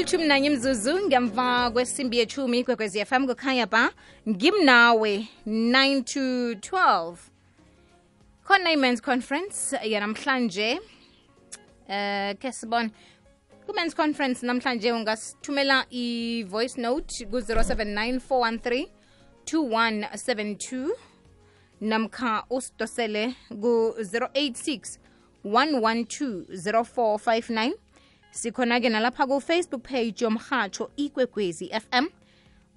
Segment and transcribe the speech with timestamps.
[0.00, 3.92] ilithumi nanye mzuzu ngemva kwesimbi yethumi kwekwezi fm kukhanya ba
[4.28, 6.20] ngimnawe 9 to
[6.76, 7.16] 12
[8.44, 10.80] khona i-mans conference yanamhlanje
[11.88, 12.90] uh ke sibone.
[13.66, 18.86] Ku-mans conference namhlanje ungasithumela i-voice note ku-079 413
[19.44, 20.90] 2172
[21.80, 24.98] namkha usidosele ku-086
[25.44, 27.89] 112 0459
[28.30, 32.06] sikhona-ke nalapha ku-facebook page yomhatsho ikwekwezi fm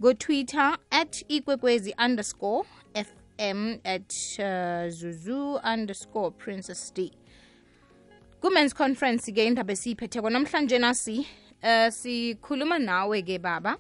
[0.01, 7.11] ku-twitter at ikwekwezi underscore fm at uh, zuzu underscore princess d.
[8.41, 11.27] Ku-mens conference-ke indaba esiyiphetheko namhlanje nasi
[11.63, 13.77] uh, sikhuluma nawe-ke baba.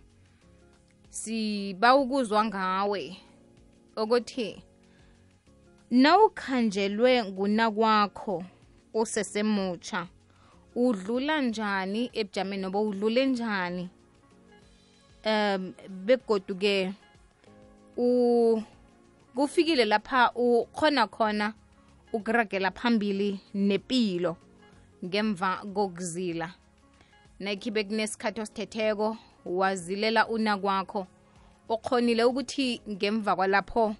[1.09, 3.17] Siba ukuzwa ngawe
[3.97, 4.63] ukuthi
[5.91, 8.43] nawukhanjelwe ngunakwakho
[8.93, 10.07] usesemutsha
[10.75, 13.89] udlula njani ebujameni noba udlule njani?
[15.25, 16.93] Um begodu ke
[19.35, 21.53] kufikile lapha ukhona khona
[22.13, 24.37] ukuragela phambili nepilo
[25.05, 26.53] ngemva kokuzila.
[27.39, 31.07] Nakhibe kunesikhathi osithetheko wazilela una kwakho
[31.69, 33.95] okhonile ukuthi ngemva kwalapho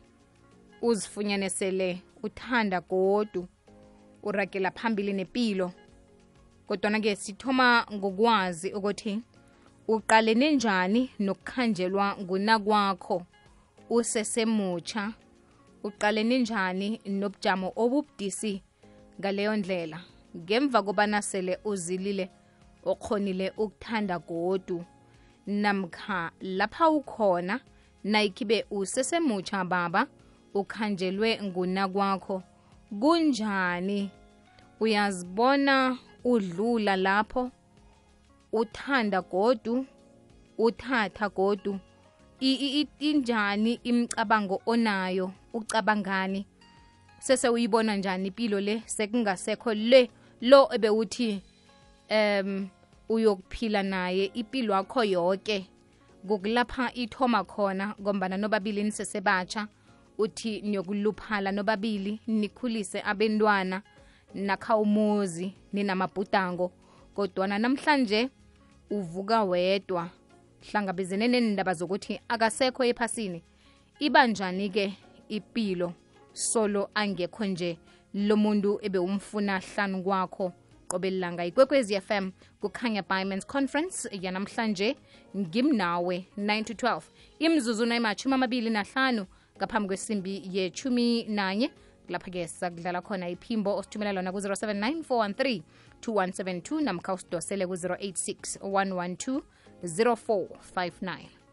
[0.82, 3.48] uzifunyane sele uthanda godu
[4.24, 5.72] uragela phambili nepilo
[6.68, 9.22] kodwana-ke sithoma ngokwazi ukuthi
[9.88, 13.18] uqalene njani nokukhanjelwa ngunakwakho
[13.90, 15.14] usesemutsha
[15.84, 18.64] uqalene njani nobujamo obubudisi
[19.20, 20.00] ngaleyo ndlela.
[20.38, 22.30] Ngemva kobana sele uzilile
[22.86, 24.86] okhonile ukuthanda godu
[25.48, 27.60] namkha lapha ukhona
[28.04, 30.08] nayikhibe usesemutsha baba
[30.54, 32.44] ukhanjelwe ngunakwakho
[33.02, 34.10] kunjani?
[34.80, 37.52] Uyazibona udlula lapho
[38.54, 39.86] uthanda godu
[40.58, 41.80] uthatha godu.
[43.00, 45.32] Injani imicabango onayo?
[45.54, 46.46] Ucabangani?
[47.20, 48.84] Sese uyibona njani impilo le?
[48.86, 50.10] Sekungasekho le
[50.42, 51.42] lo ebewuthi
[52.12, 52.70] um
[53.10, 55.68] uyokuphila naye impilo yakho yonke
[56.28, 59.68] kukulapha ithoma khona ngombana nobabili nisesebatsha
[60.18, 63.82] uthi niyokuluphala nobabili nikhulise abentwana.
[64.34, 66.72] Nakha umuzi ninamabhudango
[67.16, 68.30] kodwana namhlanje
[68.90, 70.10] uvuka wedwa.
[70.72, 73.44] Hlangabezene nendaba zokuthi akasekho ephasini.
[74.00, 74.94] Iba njani-ke
[75.30, 75.94] ipilo
[76.34, 77.78] solo angekho nje
[78.14, 80.54] lo muntu ebewumfuna hlanu kwakho?
[80.88, 84.96] Qobelilanga ikwekwezi fm kukhanya bymans conference yanamhlanje
[85.38, 87.02] ngimnawe 9 to 12
[87.40, 89.26] imzuzu nayimatshumi amabili nahlanu
[89.58, 91.72] ngaphambi kwesimbi yechumi nanye
[92.16, 95.62] lapha-ke sakudlala khona iphimbo osithumela lona ku-079 413
[96.02, 99.42] 2172 namkha usidosele ku-086 112
[99.84, 101.44] 0459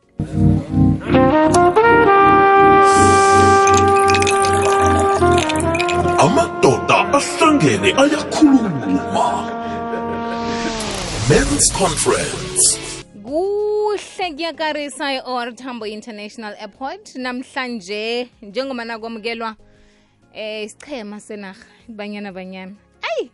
[6.21, 9.29] amadoda ahlangene ayakhuluma.
[11.29, 12.63] Men's conference.
[13.25, 17.17] Kuhle kuyakarisa i-or tambo international airport.
[17.17, 19.57] Namhlanje njengoba kwamukelwa
[20.35, 22.33] eh isichema senarha banyana.
[22.33, 23.31] Banyana ayi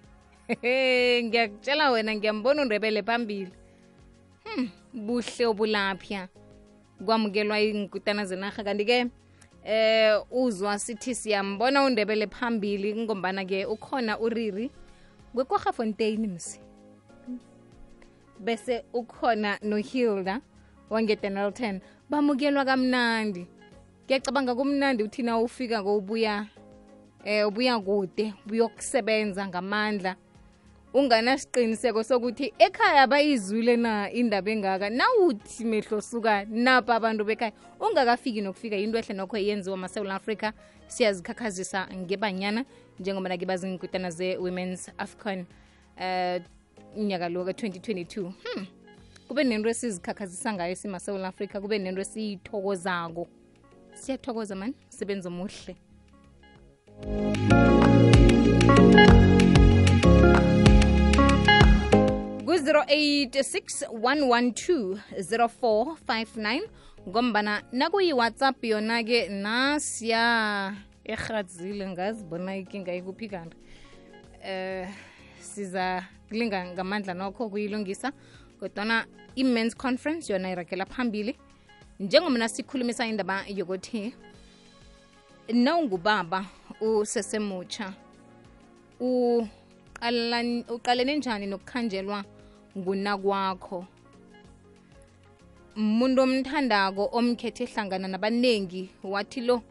[1.25, 3.53] ngiyakutshela wena ngiyambona undebele phambili.
[4.45, 6.29] Hmm buhle obulaphya
[7.05, 9.07] kwamukelwa iinkutana zenarha kanti-ke
[9.65, 14.71] eh uzwa sithi siyambona undebele phambili ngombana-ke ukhona uriri
[15.35, 16.61] kwekwarhafontein msi.
[18.39, 20.41] Bese ukhona nohilda
[20.91, 21.81] wangedenelton
[22.11, 23.47] bamukelwa kamnandi.
[24.05, 26.47] Ngiyacabanga kumnandi uthina ufika ngoubuya
[27.27, 30.17] eh ubuya kude buyokusebenza ngamandla.
[30.95, 34.91] Unganasiqiniseko sokuthi ekhaya bayizwile na indaba engaka?
[34.91, 40.53] Nawuthi mehlo suka napa abantu bekhaya ungakafiki nokufika into ehle nokho yenziwa masewula africa
[40.87, 42.65] siyazikhakhazisa ngebanyana
[42.99, 45.45] njengoba nake bazinkutana ze-women's afcon
[45.99, 46.41] uh
[46.97, 48.67] unyaka lo ka-2022 hmm.
[49.29, 53.27] kube nento esizikhakhazisa ngayo simasewula africa kube nento esiyithokozako.
[53.95, 55.77] Siyathokoza mani sebenza omuhle
[62.47, 66.69] ku-086 112 0459
[67.09, 73.57] ngombana nakuyi-whatsapp yona-ke nasiya erhadzile ngazibona ikinga ikuphi kanti
[74.43, 74.89] eh
[75.41, 78.13] siza kulinga ngamandla nokho kuyilungisa
[78.61, 79.07] kodwana
[79.37, 81.37] i-mans conference yona irakela phambili.
[82.01, 84.15] Njengomna sikhulumisa indaba yokuthi
[85.53, 86.47] nawungubaba
[86.81, 87.93] usesemutsha.
[90.69, 92.25] Uqalene njani nokukhanjelwa
[92.79, 93.87] ngunakwakho?
[95.77, 99.63] Umuntu omthandako omkhethe hlangana nabanengi wathi lo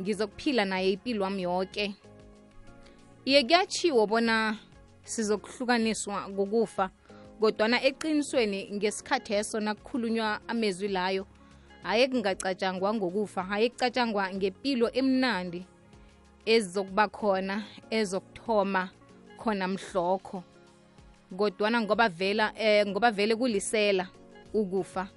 [0.00, 1.94] ngizokuphila naye impilo wami yoke.
[3.24, 4.58] Iye kuyatshiwo bona
[5.04, 6.90] sizokuhlukaniswa kokufa
[7.40, 11.26] kodwana eqinisweni ngesikhathi eso nakukhulunywa amezwi layo
[11.82, 15.66] haye kungacatshangwa ngokufa haye kucatshangwa ngempilo emnandi
[16.46, 18.90] ezizokuba khona ezokuthoma
[19.38, 20.42] khona mhlokho.
[21.36, 24.08] Kodwana ngoba vela eh, ngoba vele kulisela
[24.54, 25.08] ukufa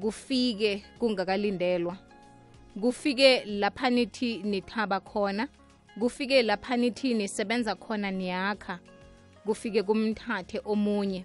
[0.00, 1.96] kufike kungakalindelwa.
[2.80, 5.48] Kufike lapha nithi nithaba khona
[5.98, 8.78] kufike lapha nithi nisebenza khona niyakha
[9.46, 11.24] kufike kumthathe omunye.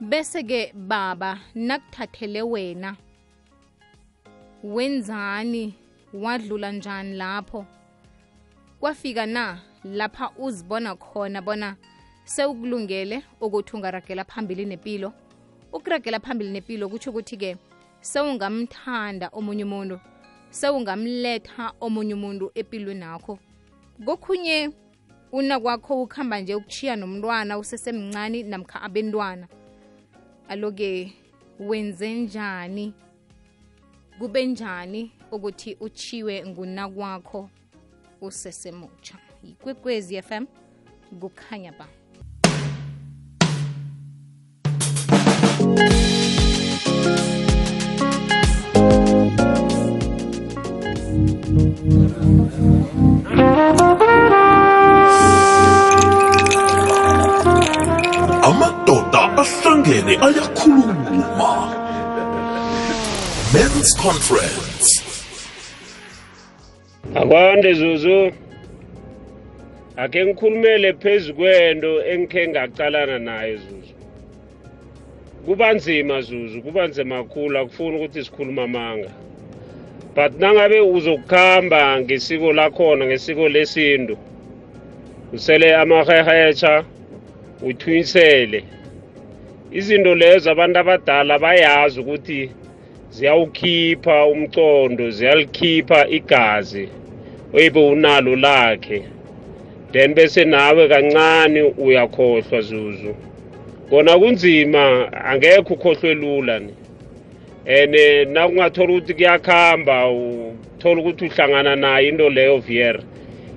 [0.00, 2.96] Bese-ke baba nakuthathele wena
[4.74, 5.74] wenzani?
[6.12, 7.66] Wadlula njani lapho?
[8.80, 11.76] Kwafika na lapha uzibona khona bona
[12.24, 15.12] sewukulungele ukuthi ungaragela phambili nempilo
[15.72, 17.56] ukuragela phambili nempilo kutsho ukuthi-ke
[18.00, 20.00] sewungamthanda omunye umuntu
[20.50, 23.38] sewungamletha omunye umuntu empilweni nakho
[24.04, 24.70] kokhunye
[25.32, 29.46] una kwakho ukuhamba nje ukuchiya nomntwana usesemncane namkha abentwana.
[30.48, 31.12] Aloke
[31.58, 32.94] wenze njani
[34.18, 37.50] kube njani ukuthi uchiwe nguna kwakho
[38.20, 40.46] usesemutsha yikwekwezi fm
[41.20, 41.88] kukhanya ba
[64.06, 65.02] conference.
[67.14, 68.32] Akwande zuzu.
[69.96, 73.94] Ake ngikhulumele phezu kwento engikhe ngacalana nayo zuzu.
[75.46, 79.10] Kuba nzima zuzu kuba nzima kakhulu akufuni ukuthi sikhuluma amanga
[80.14, 84.16] but nangabe uzokuhamba ngesiko lakhona ngesiko lesintu
[85.32, 86.84] usele amahehetsha
[87.62, 88.64] uthunyisele
[89.72, 92.50] izinto lezo abantu abadala bayazi ukuthi
[93.10, 96.88] ziyawukhipha umcondo ziyalikhipha igazi.
[97.54, 99.02] Oyibe unalo lakhe.
[99.92, 103.14] Then bese nawe kancane uyakhohlwa zuzu.
[103.90, 106.72] Kona kunzima angekho ukhohlwe lula ni.
[107.66, 107.94] And
[108.28, 113.00] nakungathola ukuthi kuyakhamba uthola ukuthi uhlangana nayo into leyo viera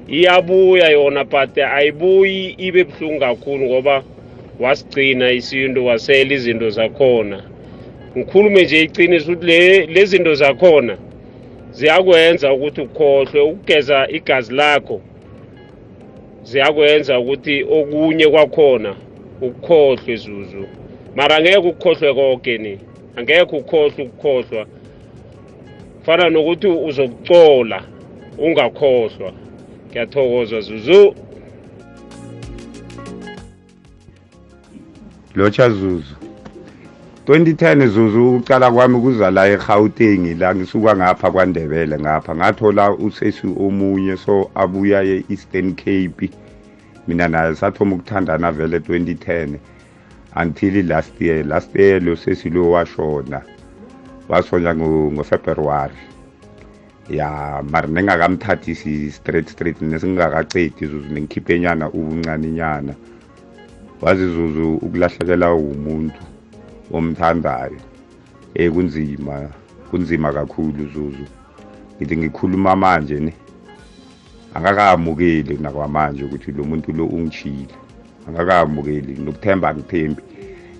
[0.09, 4.03] iyabuya yona but ayibuyi ibe buhlungu kakhulu ngoba
[4.59, 7.43] wasigcina isintu wasela izinto zakhona.
[8.17, 10.97] Ngikhulume nje iqiniso ukuthi le le zinto zakhona
[11.71, 15.01] ziyakwenza ukuthi ukhohlwe ukugeza igazi lakho.
[16.43, 18.95] Ziyakwenza ukuthi okunye kwakhona
[19.41, 20.63] ukukhohlwe zuzu.
[21.15, 22.73] Mara angeke ukukhohlwe konke ni
[23.15, 24.65] angeke ukhohlwe ukukhohlwa.
[26.05, 27.83] Fana nokuthi uzokucola
[28.37, 29.31] ungakhohlwa.
[29.89, 31.15] Ngiyathokoza zuzu.
[35.35, 36.18] Lotsha zuzu.
[37.29, 42.35] 2010 zuzu ucala kwami kuza la eGauteng la ngisuka ngapha kwaNdebele ngapha.
[42.35, 46.29] Ngathola usesi omunye so abuya e-Eastern Cape.
[47.07, 49.59] Mina naye sathoma ukuthandana vele 2010
[50.41, 51.45] until last year.
[51.45, 53.41] Last year lo sesi lo washona.
[54.29, 55.93] Washona ngoFebruary.
[57.09, 62.93] Ya mara nengakamthathisi straight straight nesingakacedi zuzu nengikhiphe nyana ubuncane nyana.
[64.01, 66.38] Wazizuzu ukulahlekelwa umuntu.
[66.91, 67.79] Omthandayo.
[68.55, 69.49] Eh kunzima
[69.91, 71.25] kunzima kakhulu zuzu.
[71.97, 73.33] Ngithi ngikhuluma manje ne
[74.55, 77.75] angakaamukeli nakwamanje ukuthi lo muntu lo ungishile
[78.27, 80.21] angakaamukeli nokuthemba ngithembi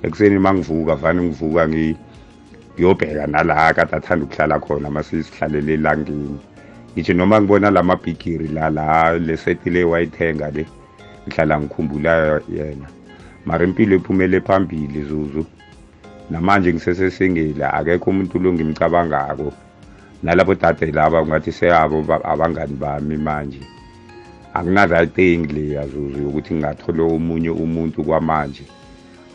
[0.04, 6.40] ekuseni mangivuka vane ngivuka ngiyobheka nala kade athanda ukuhlala khona masisihlalele elangeni.
[6.94, 10.66] Ngisho noma ngibona lamabhigiri la la leseti le wayithenga le
[11.28, 12.88] ngihlala ngikhumbula yena.
[13.46, 15.46] Mara impilo ephumele phambili zuzu.
[16.30, 19.54] Namanje ngisesesengile akekho umuntu lo ngimcabangako
[20.24, 23.62] nalabo dade laba ngathi seyabo abangani bami manje.
[24.54, 28.64] Akunaright thing leya zuzu yokuthi ngingathola omunye umuntu kwamanje.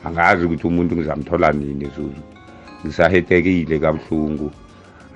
[0.04, 2.22] Angazi ukuthi umuntu ngizamthola nini zuzu.
[2.84, 4.50] Ngisahetekile kabuhlungu.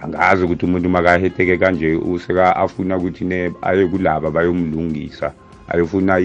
[0.03, 5.33] Angazi ukuthi umuntu makaheteke kanje useka afuna ukuthi ne aye kulaba bayomlungisa
[5.69, 6.21] ayofuna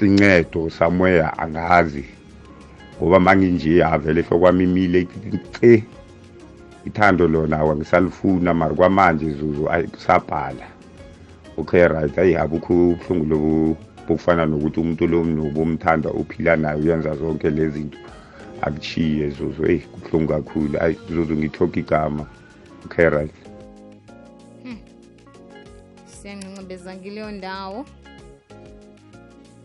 [0.00, 2.17] incedo somewhere angazi.
[2.98, 5.06] Ngoba manginje avele hlokwami imile
[5.60, 5.84] ce
[6.84, 10.66] ithando lona wangisalifuna mari kwamanje zuzu kusabhala.
[11.56, 12.18] Okay right.
[12.18, 13.76] Ayi abukho ubuhlungu lobu
[14.08, 17.98] bokufana nokuthi umuntu lo nobomthanda uphila naye uyenza zonke lezi zinto.
[18.62, 19.66] Akuchiye zuzu.
[19.66, 20.78] Eyi kubuhlungu kakhulu.
[20.80, 22.26] Ayi zuzu ngithoka igama.
[22.84, 23.34] Okay right.
[26.06, 27.84] Siyancancabeza kileyo ndawo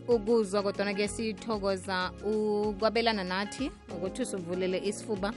[0.07, 5.33] ukuzwa kodwana ke sithokoza ukwabelana nathi ukuthi usuvulele isifuba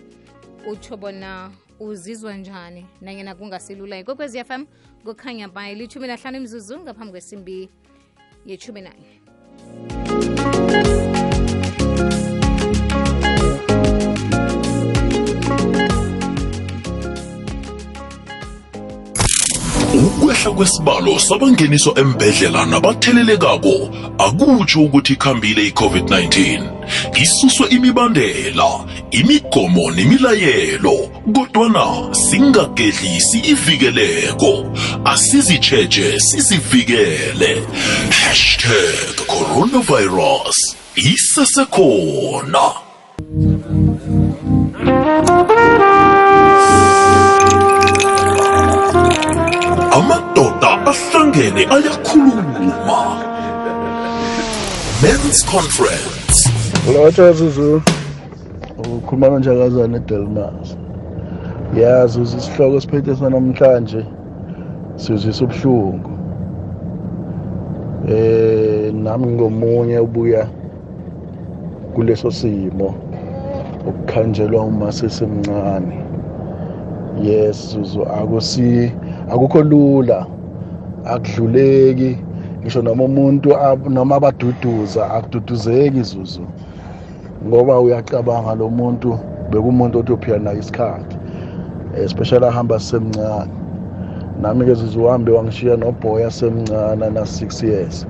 [0.70, 3.98] utsho bona uzizwa njani nanyena kungasilula.
[3.98, 4.64] Ikwekwezi fm
[5.04, 7.70] kukhanya bayi lithumi nahlanu imzuzu ngaphambi kwesimbi
[8.46, 9.20] yethumi nanye
[20.36, 23.90] ukwehla kwesibalo sabangeniswa embedlela nabathelelekako.
[24.18, 26.62] Akutsho ukuthi ikhambile i-covid-19
[27.22, 34.66] isuswe imibandela imigomo nemilayelo kodwana singagedlisi ivikeleko.
[35.04, 37.62] Asizitsheje sizivikele.
[38.10, 42.72] Hashtag coronavirus isesekhona
[51.36, 52.42] ahlangene ayakhuluma
[55.02, 56.48] men's conference.
[56.86, 57.82] Lotsha Zuzu.
[58.78, 60.76] Ukhuluma kanjakazana eDelmas.
[61.74, 64.06] Ya Zuzu isihloko siphethe sanamhlanje.
[64.96, 66.10] Sizwisa ubuhlungu
[68.08, 70.48] eh nami ngomunye ubuya
[71.94, 72.94] kuleso simo.
[73.86, 76.04] Ukukhanjelwa uma sesemncane
[77.22, 78.92] yes Zuzu akusi
[79.30, 80.35] akukho lula.
[81.14, 82.18] Akudluleki
[82.62, 86.46] ngisho noma umuntu ab- noma abaduduza akududuzeki Zuzu.
[87.46, 89.18] Ngoba uyacabanga lo muntu
[89.50, 91.16] bekumuntu othi uphila naye isikhathi
[92.04, 93.52] especially ahamba semncane
[94.42, 98.06] nami ke Zuzu uhambe wangishiya noboya semncane na 6 years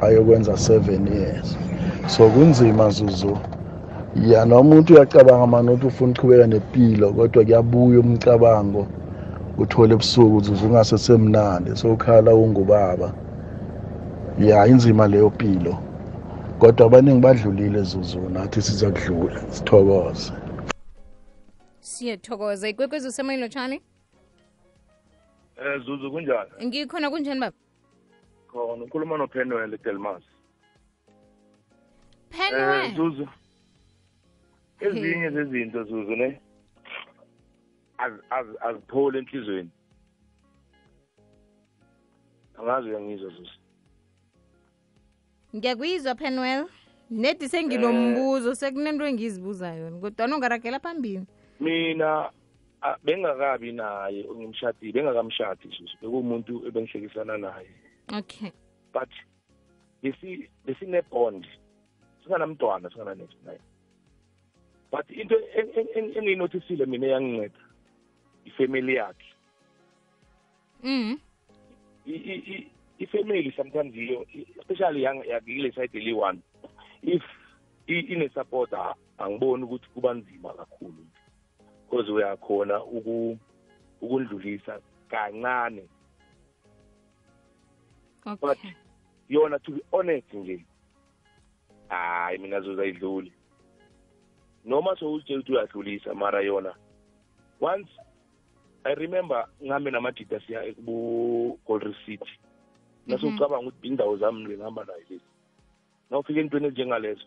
[0.00, 1.56] ayokwenza 7 years.
[2.06, 3.38] So kunzima Zuzu.
[4.28, 8.86] Ya noma umuntu uyacabanga manje ukuthi ufuna ukuqhubeka nempilo kodwa kuyabuya umcabango.
[9.58, 13.14] Uthole ebusuku Zuzu ungase semnandi sowukhala ungubaba.
[14.38, 15.82] Ya inzima leyo pilo
[16.58, 20.32] kodwa abaningi badlulile Zuzu nathi siza kudlula sithokoze.
[21.80, 22.68] Siyathokoza.
[22.68, 23.82] Ikwekwezi usemoyeni lotshani
[25.56, 26.50] Eh Zuzu kunjani?
[26.64, 27.56] ngikhona kunjani baba?
[28.52, 30.22] Khona ukhuluma noPenwell eDelmas.
[32.30, 33.28] Eh penwe Zuzu.
[34.80, 36.40] Ezinye zezinto Zuzu ne
[38.60, 39.70] azipholi enhlizweni.
[42.58, 43.58] Angazi uyangizwa zusi
[45.56, 46.66] ngiyakwizwa penwell
[47.10, 48.56] nedi senginombuzo eh.
[48.56, 51.26] sekunento engizibuza yona kodwana ungaragela phambili.
[51.60, 52.30] Mina
[53.04, 57.70] bengakabi naye ngimshadile bengakamshadi susu bekuwumuntu ebengihlekisana naye.
[58.18, 58.50] Okay.
[58.92, 59.08] But
[60.66, 61.46] besinebond
[62.22, 63.60] singanamntwana singananexnaye
[64.90, 65.36] but into
[65.96, 67.58] engiyinothisile mina eyanginceda.
[68.48, 69.26] Ifamily yakhe.
[70.82, 71.18] mm.
[72.98, 74.26] Ifamily sometimes yiyo
[74.60, 76.40] especially yakile side eli one
[77.02, 77.22] if
[77.88, 81.06] i- ine support a- angiboni ukuthi kuba nzima kakhulu
[81.90, 83.38] because uyakhona uku
[84.00, 85.88] ukundlulisa kancane.
[88.40, 88.72] But okay
[89.28, 90.64] yona to be honest nje
[91.88, 93.32] hayi mina zozayidluli
[94.64, 96.74] noma sowutshela ukuthi uyadlulisa mara yona
[97.60, 97.90] once
[98.88, 102.32] i remember ngihambe namadida siya ku-golri city.
[103.06, 103.68] Nasocabanga mhm.
[103.68, 105.24] ukuthi indawo zami ngihamba nayo lezi.
[106.10, 107.26] Nawufika entweni ezinjengalezo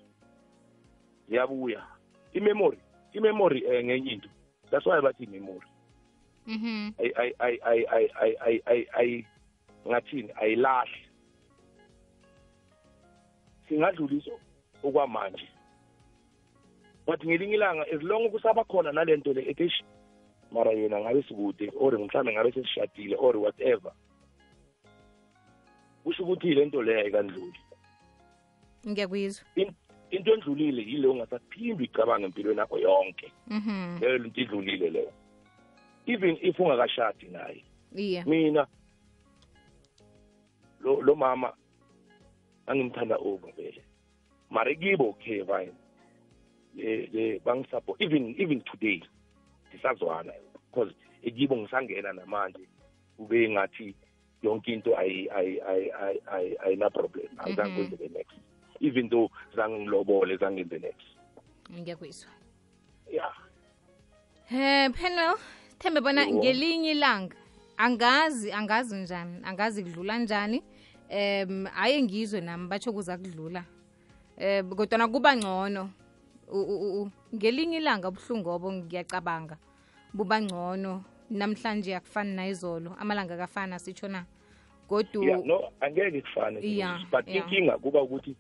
[1.30, 1.86] ziyabuya.
[2.34, 2.78] Imemory
[3.14, 4.30] imemory um ngenye into.
[4.72, 5.68] That's why bathi imemory.
[9.88, 10.30] Ngathini?
[10.42, 11.02] Ayilahli
[13.68, 14.40] singadluliso
[14.84, 15.48] okwamanje.
[17.06, 19.88] But ngelinye ilanga as long kusaba khona nale nto le etation
[20.52, 23.92] mara yena ngabe sikude or mhlawumbe ngabe sesishadile or whatever.
[26.04, 27.60] Kusho ukuthi le nto leyo ayikandluli.
[28.88, 29.74] Ngiyakuyizwa In-
[30.12, 33.32] into endlulile yile ungasaphindi uyicabange empilweni yakho yonke.
[33.48, 33.98] Mhm.
[34.02, 35.12] Leyo nto idlulile leyo.
[36.06, 37.64] Even if ungakashadi naye.
[38.26, 38.68] Mina
[40.82, 41.54] lo lo mama
[42.68, 43.84] angimthanda over vele.
[44.50, 45.74] Mara kibo okay fine.
[46.76, 49.04] Le le bangisupport even even today.
[49.74, 50.34] ndisazwana
[50.72, 52.68] because ekibo ngisangena namanje
[53.18, 53.96] kube ngathi
[54.44, 54.98] yonke into
[56.66, 57.98] ayinaproblem azange mhm.
[57.98, 58.36] the next.
[58.80, 61.06] Even though zange ngilobole zange the next.
[61.72, 62.32] Ngiyakwizwa
[63.12, 63.34] ya.
[64.52, 65.38] Um panel
[65.80, 67.36] thembe bona ngelinye ilanga
[67.78, 70.64] angazi angazi njani angazi kudlula njani.
[71.10, 73.64] Um hhayi ngizwe nami batsho kuza kudlula.
[74.38, 75.90] Um kodwana kuba ngcono.
[77.36, 79.58] Ngelinye ilanga ubuhlungu obo ngiyacabanga.
[80.14, 81.04] Buba ngcono.
[81.30, 82.96] Namhlanje akufani nayizolo.
[83.00, 84.26] Amalanga akafana sitsho na?
[84.90, 87.46] Godu yeah no angeke kufane Yeah, but yeah.
[87.48, 88.36] inkinga kuba ukuthi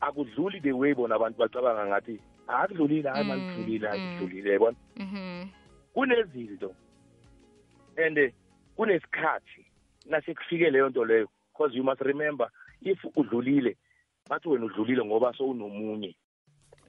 [0.00, 3.94] akudluli the way bona abantu bacabanga ngathi akudlulile hayi Mm, malidlulile mm.
[3.94, 4.76] akudlulile yabona?
[4.96, 5.48] Mhm
[5.94, 6.74] kunezinto
[7.96, 8.32] and
[8.76, 9.66] kunesikhathi
[10.06, 12.48] nasekufike leyo nto leyo because you must remember
[12.82, 13.76] if udlulile
[14.28, 16.16] bathi wena udlulile ngoba sowunomunye.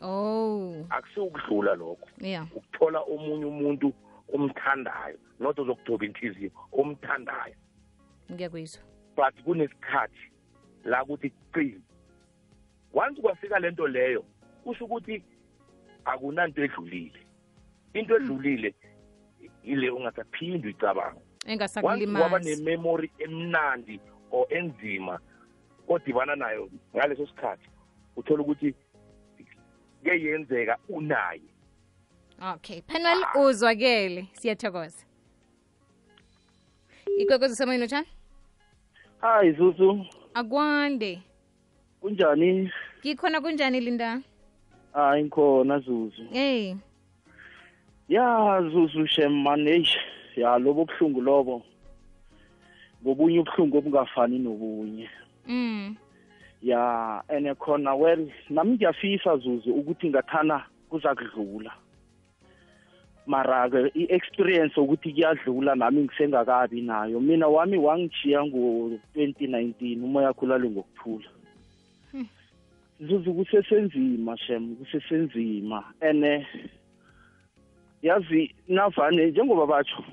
[0.03, 0.85] Oh.
[0.89, 2.07] Akusiwukudlula lokho.
[2.21, 2.47] Yeah.
[2.55, 3.93] Ukuthola omunye umuntu
[4.33, 7.55] omthandayo not ozokudobha inhliziyo omthandayo.
[8.31, 8.83] Ngiyakuyizwa.
[9.15, 10.31] But kunesikhathi
[10.83, 11.81] la kuthi qini.
[12.93, 14.25] Once kwafika lento leyo
[14.63, 15.23] kusho ukuthi
[16.05, 17.19] akunanto edlulile.
[17.93, 18.73] Into edlulile
[19.63, 23.99] ile ungasaphindi uyicabanga once waba engasakulimazi ne-memory emnandi
[24.31, 25.19] or enzima
[25.87, 27.69] odibana nayo ngaleso sikhathi
[28.15, 28.75] uthola ukuthi
[30.03, 31.41] kuyenzeka unaye.
[32.53, 34.27] Okay panel uzwakele.
[34.33, 35.05] Siyathokoza.
[37.17, 38.07] Ikwekwezi semoyeni utshani
[39.21, 40.05] hayi zuzu.
[40.33, 41.21] Akwande.
[42.01, 42.71] Kunjani?
[42.99, 44.21] Ngikhona kunjani linda?
[44.93, 46.23] Hayi ngikhona zuzu.
[46.31, 46.75] Hey.
[48.09, 49.07] Ya zuzu
[49.67, 49.97] eish
[50.35, 51.63] ya lobo buhlungu lobo.
[53.03, 55.09] Ngobunye ubuhlungu obungafani nobunye.
[55.47, 55.95] Mm
[56.63, 61.71] ya ene khona well nami ngiyafisa zuzu ukuthi ngathana kuza kudlula
[63.25, 71.29] mara-ke i-experience ukuthi kuyadlula nami ngisengakabi nayo mina wami wangijiya ngo-2019 umoya khulale ngokuthula.
[72.99, 75.83] Zuzu kusesenzima shem kusesenzima.
[76.01, 76.47] Ene
[78.01, 80.03] yazi navane njengoba batsho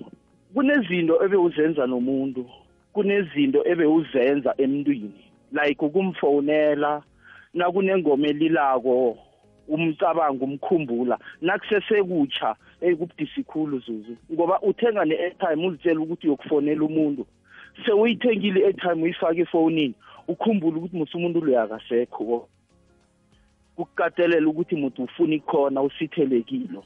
[0.55, 2.47] kunezinto ebewuzenza nomuntu
[2.93, 5.30] kunezinto ebewuzenza emntwini.
[5.53, 7.03] Like ukumfonela
[7.55, 9.19] nakunengoma elilako
[9.69, 11.19] umcabango umkhumbula.
[11.41, 17.27] Nakusesekutsha ekubudisi khulu zuzu ngoba uthenga ne-airtime uzitshela ukuthi uyokufonela umuntu.
[17.85, 19.95] Sewuyithengile i-airtime uyifake efonini
[20.29, 22.49] ukhumbule ukuthi musa umuntu loyo akasekho
[23.77, 26.85] kukukatelela ukuthi muthi ufuna ikhona usithelekilo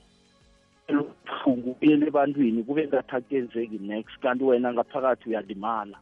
[1.44, 5.98] buhlungu uyele ebantwini kube ngathi akuyenzeki next kanti wena ngaphakathi uyalimala.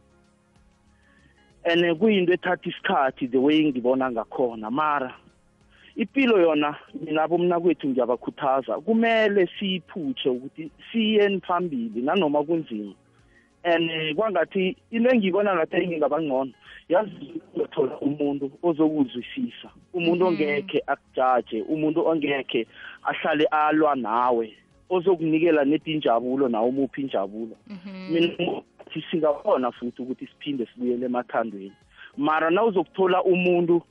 [1.65, 4.71] And kuyinto ethatha isikhathi the way ngibona ngakhona.
[4.71, 5.13] Mara
[5.95, 12.93] impilo yona mina bomna kwethu ngiyabakhuthaza kumele siyiphutshe ukuthi siyeni phambili nanoma kunzima.
[13.65, 16.51] And kwangathi into engiyibona ngathi engingaba ngcono
[16.89, 19.69] yazi uzothola umuntu ozokuzwisisa.
[19.93, 22.67] Umuntu ongekhe akujaje umuntu ongekhe
[23.03, 24.53] ahlale alwa nawe
[24.89, 26.49] ozokunikela neti injabulo.
[26.49, 27.55] Nawe umuphi injabulo
[28.93, 31.73] minathi singabona futhi ukuthi siphinde sibuyele emathandweni.
[32.17, 33.81] Mara na uzokuthola umuntu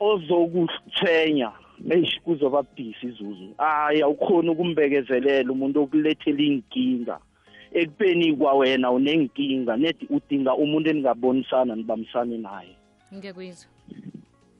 [0.00, 1.52] ozokuthenya
[1.90, 3.54] eish kuzoba budisi izuzu.
[3.58, 7.18] Hayi awukhoni ukumbekezelela umuntu okulethela inkinga
[7.72, 12.76] ekubeni kwawena unenkinga nedi udinga umuntu eningabonisana nibambisane naye.
[13.14, 13.70] Ngiyakuyizwa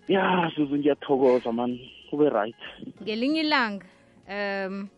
[0.09, 1.79] ya zuzu ngiyathokoza man.
[2.11, 2.57] Kube right.
[3.03, 3.87] Ngelinye ilanga
[4.29, 4.89] um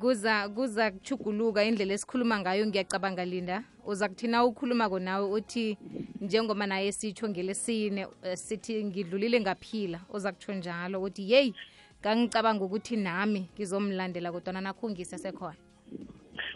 [0.00, 3.64] kuza kuza kuchuguluka indlela esikhuluma ngayo ngiyacabanga linda.
[3.86, 5.78] Uza kuthina ukhuluma-ko nawe uthi
[6.20, 10.00] njengoba naye sitsho ngelesine eh, sithi ngidlulile ngaphila.
[10.12, 11.54] Uza kutsho njalo uthi yeyi
[12.00, 15.56] ngangicabanga ukuthi nami ngizomlandela kodwana nakho ngisesekhona.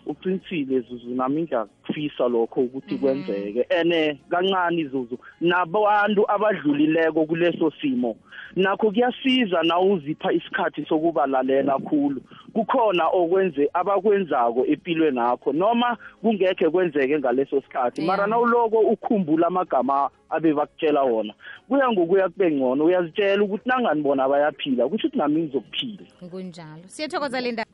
[0.07, 3.66] Uqinisile zuzu nami ngiyakufisa lokho ukuthi kwenzeke.
[3.70, 8.16] Ene kancane zuzu nabantu abadlulileko kuleso simo
[8.57, 12.20] nakho kuyasiza na uzipha isikhathi sokubalalela kakhulu
[12.53, 18.03] kukhona okwenze abakwenzako empilweni nakho noma kungekhe kwenzeke ngaleso sikhathi.
[18.03, 21.35] Mara nawuloko ukhumbula amagama abe bakutshela wona
[21.69, 22.85] kuya ngokuya kube ngcono.
[22.85, 26.07] Uyazitshela ukuthi nangani bona bayaphila kusho ukuthi nami ngizokuphila.
[26.31, 26.83] Kunjalo.
[26.87, 27.65] Siyathokoza linda.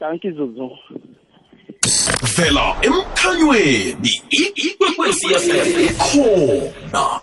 [0.00, 0.70] Danki zuzu.
[2.36, 4.10] Vela emkhanyweni.
[4.30, 7.20] Ikwekwezi fm khona